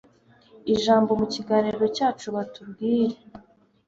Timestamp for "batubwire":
2.35-3.15